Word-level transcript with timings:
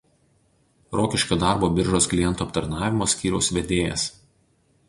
Rokiškio 0.99 1.37
darbo 1.43 1.69
biržos 1.75 2.09
klientų 2.13 2.47
aptarnavimo 2.47 3.09
skyriaus 3.15 3.55
vedėjas. 3.59 4.09